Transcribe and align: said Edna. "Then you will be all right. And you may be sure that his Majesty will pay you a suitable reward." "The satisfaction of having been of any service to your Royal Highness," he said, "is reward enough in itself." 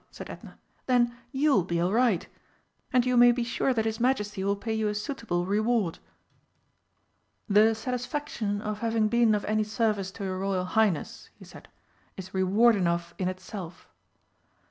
said 0.09 0.31
Edna. 0.31 0.57
"Then 0.87 1.15
you 1.31 1.51
will 1.51 1.63
be 1.63 1.79
all 1.79 1.91
right. 1.93 2.25
And 2.91 3.05
you 3.05 3.15
may 3.15 3.31
be 3.31 3.43
sure 3.43 3.71
that 3.71 3.85
his 3.85 3.99
Majesty 3.99 4.43
will 4.43 4.55
pay 4.55 4.73
you 4.73 4.87
a 4.87 4.95
suitable 4.95 5.45
reward." 5.45 5.99
"The 7.47 7.75
satisfaction 7.75 8.63
of 8.63 8.79
having 8.79 9.09
been 9.09 9.35
of 9.35 9.45
any 9.45 9.63
service 9.63 10.09
to 10.13 10.23
your 10.23 10.39
Royal 10.39 10.65
Highness," 10.65 11.29
he 11.37 11.45
said, 11.45 11.67
"is 12.17 12.33
reward 12.33 12.75
enough 12.75 13.13
in 13.19 13.27
itself." 13.27 13.87